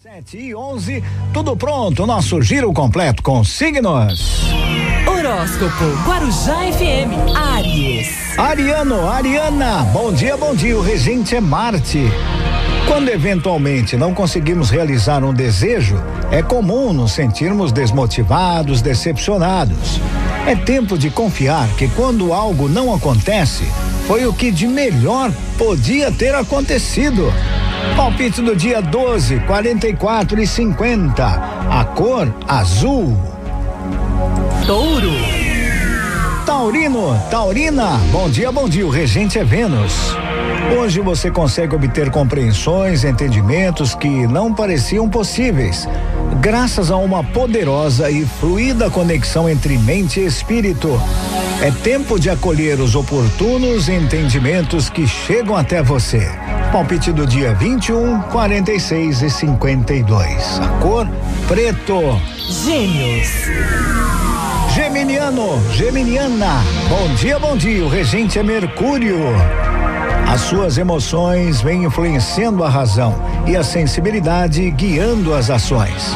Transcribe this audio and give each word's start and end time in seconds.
Sete 0.00 0.38
e 0.38 0.54
onze, 0.54 1.02
tudo 1.34 1.56
pronto, 1.56 2.06
nosso 2.06 2.40
giro 2.40 2.72
completo 2.72 3.20
com 3.20 3.42
signos. 3.42 4.44
Horóscopo 5.04 5.84
Guarujá 6.06 6.54
FM, 6.72 7.36
Aries. 7.36 8.38
Ariano, 8.38 9.08
Ariana, 9.08 9.82
bom 9.92 10.12
dia, 10.12 10.36
bom 10.36 10.54
dia, 10.54 10.78
o 10.78 10.80
regente 10.80 11.34
é 11.34 11.40
Marte. 11.40 12.04
Quando 12.86 13.08
eventualmente 13.08 13.96
não 13.96 14.14
conseguimos 14.14 14.70
realizar 14.70 15.24
um 15.24 15.34
desejo, 15.34 16.00
é 16.30 16.44
comum 16.44 16.92
nos 16.92 17.10
sentirmos 17.10 17.72
desmotivados, 17.72 18.80
decepcionados. 18.80 20.00
É 20.46 20.54
tempo 20.54 20.96
de 20.96 21.10
confiar 21.10 21.68
que 21.70 21.88
quando 21.88 22.32
algo 22.32 22.68
não 22.68 22.94
acontece, 22.94 23.64
foi 24.06 24.24
o 24.26 24.32
que 24.32 24.52
de 24.52 24.68
melhor 24.68 25.32
podia 25.58 26.12
ter 26.12 26.36
acontecido. 26.36 27.32
Palpite 27.96 28.40
do 28.42 28.54
dia 28.54 28.80
12, 28.80 29.40
44 29.40 30.40
e 30.40 30.46
50. 30.46 31.24
A 31.24 31.84
cor 31.84 32.32
azul. 32.46 33.16
Touro. 34.66 35.12
Taurino, 36.44 37.22
Taurina, 37.30 38.00
bom 38.10 38.28
dia, 38.28 38.50
bom 38.50 38.68
dia. 38.68 38.86
O 38.86 38.90
regente 38.90 39.38
é 39.38 39.44
Vênus. 39.44 40.16
Hoje 40.76 41.00
você 41.00 41.30
consegue 41.30 41.74
obter 41.74 42.10
compreensões, 42.10 43.04
entendimentos 43.04 43.94
que 43.94 44.26
não 44.26 44.52
pareciam 44.52 45.08
possíveis, 45.08 45.88
graças 46.40 46.90
a 46.90 46.96
uma 46.96 47.22
poderosa 47.22 48.10
e 48.10 48.24
fluida 48.24 48.90
conexão 48.90 49.48
entre 49.48 49.78
mente 49.78 50.20
e 50.20 50.26
espírito. 50.26 51.00
É 51.62 51.70
tempo 51.70 52.18
de 52.18 52.28
acolher 52.28 52.80
os 52.80 52.94
oportunos 52.94 53.88
entendimentos 53.88 54.90
que 54.90 55.06
chegam 55.06 55.56
até 55.56 55.82
você. 55.82 56.28
Palpite 56.72 57.12
do 57.12 57.26
dia 57.26 57.54
21, 57.54 58.20
46 58.30 59.22
e 59.22 59.30
52. 59.30 60.60
A 60.60 60.68
cor 60.80 61.08
preto. 61.46 62.20
Gêmeos. 62.64 63.28
Geminiano, 64.74 65.62
Geminiana. 65.72 66.62
Bom 66.90 67.14
dia, 67.14 67.38
bom 67.38 67.56
dia. 67.56 67.84
O 67.84 67.88
regente 67.88 68.38
é 68.38 68.42
Mercúrio. 68.42 69.18
As 70.28 70.42
suas 70.42 70.76
emoções 70.76 71.62
vêm 71.62 71.84
influenciando 71.84 72.62
a 72.62 72.68
razão 72.68 73.14
e 73.46 73.56
a 73.56 73.64
sensibilidade 73.64 74.70
guiando 74.70 75.34
as 75.34 75.48
ações. 75.48 76.14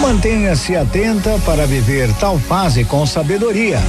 Mantenha-se 0.00 0.76
atenta 0.76 1.40
para 1.44 1.66
viver 1.66 2.08
tal 2.20 2.38
fase 2.38 2.84
com 2.84 3.04
sabedoria. 3.04 3.80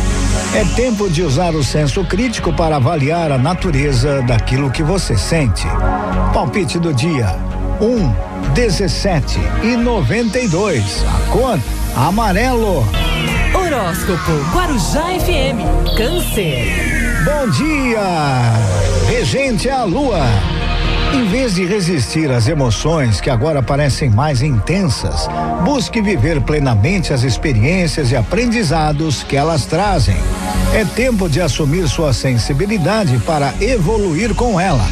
É 0.52 0.66
tempo 0.76 1.08
de 1.08 1.22
usar 1.22 1.54
o 1.54 1.64
senso 1.64 2.04
crítico 2.04 2.52
para 2.52 2.78
avaliar 2.78 3.32
a 3.32 3.38
natureza 3.38 4.24
daquilo 4.24 4.72
que 4.72 4.82
você 4.82 5.16
sente. 5.16 5.68
Palpite 6.34 6.80
do 6.80 6.92
dia: 6.92 7.36
1, 7.80 7.86
um, 7.86 8.16
17 8.56 9.40
e 9.62 9.78
92. 9.78 11.06
A 11.06 11.32
cor 11.32 11.60
amarelo. 11.96 12.84
Horóscopo 13.54 14.32
Guarujá 14.52 15.04
FM, 15.20 15.96
Câncer. 15.96 16.66
Bom 17.26 17.50
dia! 17.52 18.02
Regente 19.08 19.70
a 19.70 19.84
lua. 19.84 20.26
Em 21.12 21.26
vez 21.26 21.56
de 21.56 21.66
resistir 21.66 22.30
às 22.32 22.48
emoções 22.48 23.20
que 23.20 23.30
agora 23.30 23.64
parecem 23.64 24.10
mais 24.10 24.44
intensas, 24.44 25.28
busque 25.66 26.02
viver 26.02 26.40
plenamente 26.42 27.12
as 27.12 27.24
experiências 27.24 28.12
e 28.12 28.16
aprendizados 28.16 29.24
que 29.24 29.36
elas 29.36 29.66
trazem. 29.66 30.18
É 30.74 30.86
tempo 30.86 31.28
de 31.28 31.42
assumir 31.42 31.88
sua 31.88 32.14
sensibilidade 32.14 33.18
para 33.26 33.54
evoluir 33.60 34.36
com 34.36 34.60
ela. 34.60 34.86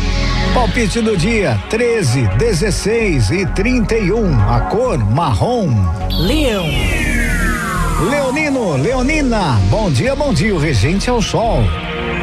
Palpite 0.54 1.02
do 1.02 1.16
dia: 1.16 1.62
13, 1.70 2.28
16 2.38 3.30
e 3.32 3.46
31. 3.46 4.50
A 4.50 4.62
cor 4.62 4.98
marrom. 4.98 5.70
Leão. 6.10 6.66
Leonino, 8.10 8.76
Leonina, 8.76 9.60
bom 9.70 9.92
dia, 9.92 10.16
bom 10.16 10.34
dia. 10.34 10.54
O 10.54 10.60
regente 10.60 11.10
ao 11.10 11.22
sol. 11.22 11.64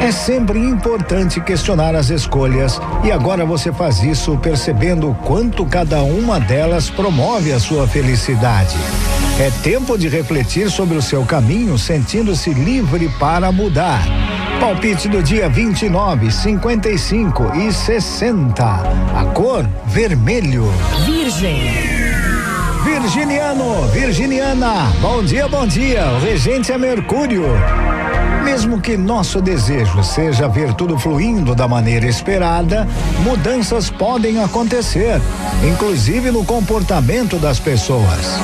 É 0.01 0.11
sempre 0.11 0.59
importante 0.59 1.41
questionar 1.41 1.95
as 1.95 2.09
escolhas 2.09 2.79
e 3.03 3.11
agora 3.11 3.45
você 3.45 3.71
faz 3.71 4.03
isso 4.03 4.37
percebendo 4.37 5.09
o 5.09 5.15
quanto 5.15 5.65
cada 5.65 6.03
uma 6.03 6.39
delas 6.39 6.89
promove 6.89 7.51
a 7.51 7.59
sua 7.59 7.87
felicidade. 7.87 8.75
É 9.39 9.51
tempo 9.63 9.97
de 9.97 10.07
refletir 10.07 10.69
sobre 10.69 10.95
o 10.95 11.01
seu 11.01 11.25
caminho, 11.25 11.77
sentindo-se 11.77 12.53
livre 12.53 13.09
para 13.19 13.51
mudar. 13.51 14.01
Palpite 14.59 15.09
do 15.09 15.21
dia 15.21 15.49
29, 15.49 16.31
55 16.31 17.55
e 17.55 17.73
60. 17.73 18.63
A 18.63 19.25
cor 19.33 19.67
vermelho. 19.87 20.71
Virgem. 21.05 21.95
Virginiano, 22.85 23.87
Virginiana, 23.87 24.93
bom 25.01 25.23
dia, 25.23 25.47
bom 25.47 25.65
dia. 25.65 26.05
O 26.11 26.19
regente 26.19 26.71
é 26.71 26.77
Mercúrio. 26.77 27.43
Mesmo 28.45 28.79
que 28.79 28.95
nosso 28.95 29.41
desejo 29.41 30.03
seja 30.03 30.47
ver 30.47 30.71
tudo 30.75 30.99
fluindo 30.99 31.55
da 31.55 31.67
maneira 31.67 32.05
esperada, 32.05 32.87
mudanças 33.23 33.89
podem 33.89 34.41
acontecer, 34.41 35.19
inclusive 35.67 36.29
no 36.29 36.45
comportamento 36.45 37.37
das 37.37 37.59
pessoas. 37.59 38.39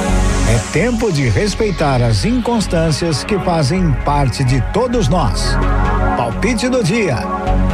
É 0.50 0.58
tempo 0.74 1.14
de 1.14 1.30
respeitar 1.30 2.02
as 2.02 2.26
inconstâncias 2.26 3.24
que 3.24 3.38
fazem 3.40 3.92
parte 4.04 4.44
de 4.44 4.60
todos 4.74 5.08
nós. 5.08 5.56
Palpite 6.18 6.68
do 6.68 6.84
dia: 6.84 7.20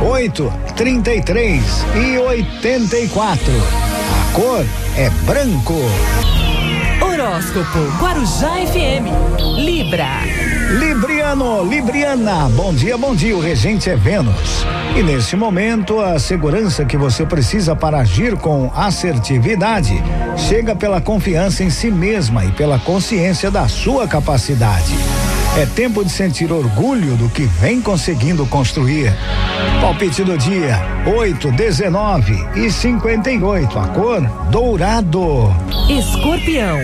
8, 0.05 0.53
33 0.75 1.63
e 1.95 2.17
84. 2.19 3.53
A 3.53 4.33
cor 4.33 4.65
é 4.97 5.09
branco. 5.25 5.75
Horóscopo 7.27 7.79
Guarujá 7.99 8.53
FM, 8.67 9.57
Libra. 9.57 10.07
Libriano, 10.79 11.61
Libriana, 11.61 12.47
bom 12.55 12.73
dia, 12.73 12.97
bom 12.97 13.13
dia. 13.13 13.35
O 13.35 13.41
regente 13.41 13.89
é 13.89 13.97
Vênus. 13.97 14.65
E 14.95 15.03
neste 15.03 15.35
momento, 15.35 15.99
a 15.99 16.17
segurança 16.19 16.85
que 16.85 16.95
você 16.95 17.25
precisa 17.25 17.75
para 17.75 17.99
agir 17.99 18.38
com 18.38 18.71
assertividade 18.73 20.01
chega 20.38 20.73
pela 20.73 21.01
confiança 21.01 21.65
em 21.65 21.69
si 21.69 21.91
mesma 21.91 22.45
e 22.45 22.51
pela 22.53 22.79
consciência 22.79 23.51
da 23.51 23.67
sua 23.67 24.07
capacidade. 24.07 24.95
É 25.57 25.66
tempo 25.66 26.06
de 26.06 26.12
sentir 26.12 26.51
orgulho 26.51 27.16
do 27.16 27.28
que 27.29 27.41
vem 27.41 27.81
conseguindo 27.81 28.45
construir. 28.45 29.12
Palpite 29.81 30.23
do 30.23 30.38
dia: 30.38 30.79
8, 31.07 31.51
19 31.51 32.47
e 32.56 32.69
58. 32.69 33.79
A 33.79 33.88
cor 33.88 34.22
dourado. 34.51 35.51
Escorpião. 35.90 36.78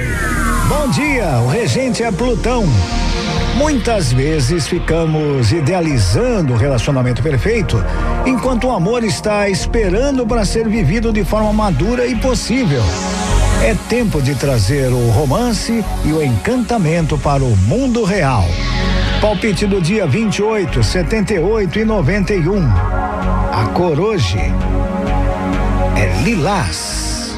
Bom 0.68 0.90
dia, 0.90 1.38
o 1.46 1.50
regente 1.50 2.02
é 2.02 2.12
Plutão. 2.12 2.66
Muitas 3.56 4.12
vezes 4.12 4.68
ficamos 4.68 5.52
idealizando 5.52 6.54
o 6.54 6.58
relacionamento 6.58 7.22
perfeito, 7.22 7.78
enquanto 8.26 8.66
o 8.66 8.72
amor 8.72 9.04
está 9.04 9.48
esperando 9.48 10.26
para 10.26 10.46
ser 10.46 10.68
vivido 10.68 11.14
de 11.14 11.24
forma 11.24 11.54
madura 11.54 12.08
e 12.08 12.16
possível. 12.16 12.82
É 13.64 13.74
tempo 13.88 14.22
de 14.22 14.36
trazer 14.36 14.90
o 14.90 15.10
romance 15.10 15.86
e 16.04 16.12
o 16.12 16.22
encantamento 16.22 17.18
para 17.18 17.42
o 17.42 17.56
mundo 17.56 18.04
real. 18.04 18.44
Palpite 19.22 19.66
do 19.66 19.80
dia 19.82 20.06
28, 20.06 20.84
78 20.84 21.80
e 21.80 21.86
91. 21.86 22.62
A 22.62 23.70
cor 23.74 23.98
hoje 24.02 24.38
é 25.96 26.24
lilás. 26.24 27.34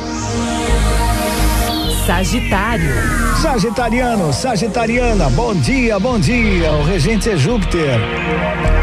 Sagitário. 2.08 2.96
Sagitariano, 3.40 4.34
Sagitariana, 4.34 5.30
bom 5.30 5.54
dia, 5.54 6.00
bom 6.00 6.18
dia. 6.18 6.72
O 6.72 6.84
regente 6.84 7.30
é 7.30 7.38
Júpiter. 7.38 8.00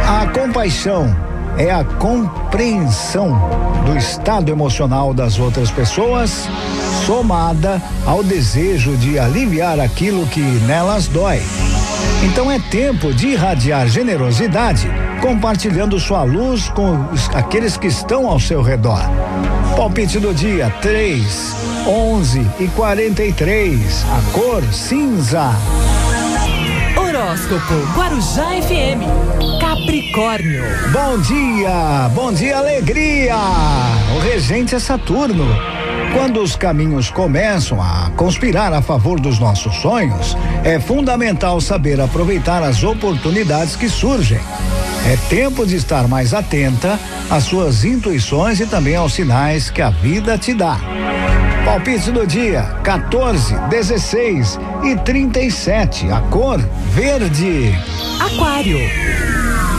A 0.07 0.29
compaixão 0.29 1.13
é 1.59 1.73
a 1.73 1.85
compreensão 1.85 3.37
do 3.85 3.97
estado 3.97 4.49
emocional 4.49 5.13
das 5.13 5.39
outras 5.39 5.71
pessoas, 5.71 6.49
somada 7.07 7.83
ao 8.07 8.23
desejo 8.23 8.97
de 8.97 9.19
aliviar 9.19 9.81
aquilo 9.81 10.27
que 10.27 10.41
nelas 10.41 11.09
dói. 11.09 11.43
Então 12.23 12.51
é 12.51 12.59
tempo 12.59 13.13
de 13.13 13.29
irradiar 13.29 13.89
generosidade, 13.89 14.89
compartilhando 15.21 15.99
sua 15.99 16.23
luz 16.23 16.69
com 16.69 17.07
os, 17.13 17.29
aqueles 17.31 17.77
que 17.77 17.89
estão 17.89 18.29
ao 18.29 18.39
seu 18.39 18.63
redor. 18.63 19.03
Palpite 19.77 20.21
do 20.21 20.33
dia 20.33 20.71
3, 20.81 21.57
11 21.87 22.47
e 22.61 22.69
43. 22.69 24.05
A 24.05 24.33
cor 24.33 24.63
cinza. 24.73 25.51
Horóscopo 26.97 27.75
Guarujá 27.97 28.51
FM, 28.63 29.61
Capricórnio. 29.61 30.65
Bom 30.93 31.19
dia, 31.19 32.09
bom 32.15 32.33
dia, 32.33 32.59
alegria. 32.59 33.37
O 34.17 34.21
regente 34.21 34.75
é 34.75 34.79
Saturno. 34.79 35.82
Quando 36.13 36.43
os 36.43 36.55
caminhos 36.55 37.11
começam 37.11 37.81
a 37.81 38.11
conspirar 38.17 38.73
a 38.75 38.83
favor 38.83 39.19
dos 39.19 39.39
nossos 39.39 39.77
sonhos, 39.77 40.37
é 40.63 40.79
fundamental 40.79 41.59
saber 41.61 42.01
aproveitar 42.01 42.63
as 42.63 42.85
oportunidades 42.85 43.77
que 43.77 43.89
surgem. 43.89 44.41
É 45.07 45.17
tempo 45.29 45.67
de 45.67 45.75
estar 45.75 46.07
mais 46.07 46.35
atenta 46.35 47.01
às 47.31 47.45
suas 47.45 47.85
intuições 47.85 48.61
e 48.61 48.67
também 48.67 48.95
aos 48.95 49.15
sinais 49.15 49.71
que 49.71 49.81
a 49.81 49.89
vida 49.89 50.37
te 50.37 50.53
dá. 50.53 50.79
Palpite 51.65 52.11
do 52.11 52.27
dia: 52.27 52.63
14, 52.85 53.55
16 53.71 54.61
e 54.85 54.97
37. 54.97 56.11
A 56.11 56.21
cor 56.21 56.61
verde. 56.95 57.75
Aquário. 58.21 58.79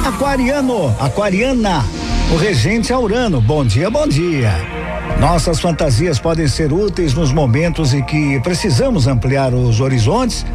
Aquariano, 0.03 0.95
aquariana. 0.99 1.85
O 2.31 2.37
regente 2.37 2.91
é 2.91 2.97
Urano. 2.97 3.39
Bom 3.39 3.63
dia, 3.63 3.89
bom 3.89 4.07
dia. 4.07 4.72
Nossas 5.19 5.59
fantasias 5.59 6.19
podem 6.19 6.47
ser 6.47 6.73
úteis 6.73 7.13
nos 7.13 7.31
momentos 7.31 7.93
em 7.93 8.03
que 8.03 8.39
precisamos 8.41 9.07
ampliar 9.07 9.53
os 9.53 9.79
horizontes, 9.79 10.45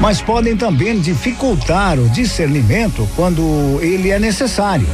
mas 0.00 0.22
podem 0.22 0.56
também 0.56 1.00
dificultar 1.00 1.98
o 1.98 2.08
discernimento 2.08 3.08
quando 3.16 3.78
ele 3.80 4.10
é 4.10 4.18
necessário. 4.18 4.86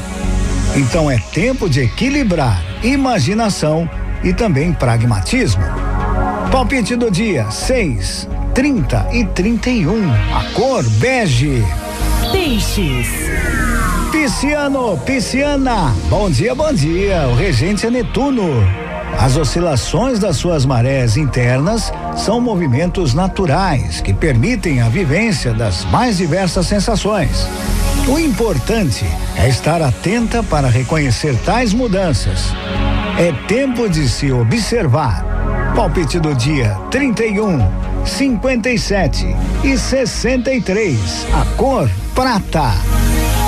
Então 0.75 1.10
é 1.10 1.19
tempo 1.19 1.69
de 1.69 1.81
equilibrar 1.81 2.62
imaginação 2.82 3.88
e 4.22 4.32
também 4.32 4.72
pragmatismo. 4.72 5.62
Palpite 6.50 6.96
do 6.96 7.11
dia: 7.11 7.50
6, 7.50 8.28
30 8.54 9.08
e 9.12 9.25
31. 9.25 10.11
A 10.34 10.44
cor 10.54 10.82
bege. 10.99 11.62
Peixes. 12.32 13.08
Pisciano, 14.11 14.99
pisciana. 14.99 15.94
Bom 16.08 16.31
dia, 16.31 16.54
bom 16.54 16.72
dia. 16.72 17.28
O 17.28 17.34
regente 17.34 17.87
é 17.87 17.90
Netuno. 17.90 18.88
As 19.16 19.37
oscilações 19.37 20.19
das 20.19 20.37
suas 20.37 20.66
marés 20.66 21.16
internas 21.16 21.93
são 22.16 22.40
movimentos 22.40 23.14
naturais 23.14 24.00
que 24.00 24.12
permitem 24.12 24.81
a 24.81 24.88
vivência 24.88 25.52
das 25.52 25.84
mais 25.87 26.19
diversas 26.19 26.66
sensações. 26.66 27.46
O 28.08 28.19
importante 28.19 29.05
é 29.37 29.49
estar 29.49 29.82
atenta 29.82 30.43
para 30.43 30.69
reconhecer 30.69 31.37
tais 31.44 31.72
mudanças. 31.75 32.52
É 33.19 33.32
tempo 33.46 33.88
de 33.88 34.08
se 34.08 34.32
observar. 34.32 35.25
Palpite 35.75 36.19
do 36.19 36.34
dia: 36.34 36.78
31, 36.90 37.58
57 38.04 39.37
e 39.62 39.76
63. 39.76 41.26
A 41.34 41.44
cor 41.56 41.90
prata. 42.14 42.72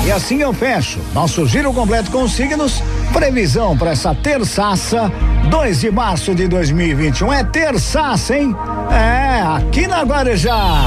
E 0.05 0.11
assim 0.11 0.41
eu 0.41 0.51
fecho 0.51 0.99
nosso 1.13 1.45
giro 1.47 1.71
completo 1.73 2.09
com 2.11 2.23
os 2.23 2.33
signos. 2.33 2.81
Previsão 3.13 3.77
para 3.77 3.91
essa 3.91 4.15
terçaça, 4.15 5.11
2 5.49 5.81
de 5.81 5.91
março 5.91 6.33
de 6.33 6.47
2021. 6.47 7.31
É 7.33 7.43
terçaça, 7.43 8.35
hein? 8.35 8.55
É, 8.89 9.41
aqui 9.41 9.85
na 9.87 10.01
Guarujá. 10.03 10.83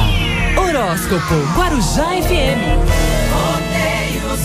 Horóscopo 0.56 1.34
Guarujá 1.56 2.06
FM. 2.22 2.61
Rodeio 3.32 4.37